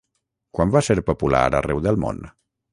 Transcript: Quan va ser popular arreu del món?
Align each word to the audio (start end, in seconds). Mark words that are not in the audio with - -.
Quan 0.59 0.71
va 0.77 0.81
ser 0.87 0.97
popular 1.11 1.45
arreu 1.61 1.85
del 1.89 2.05
món? 2.07 2.27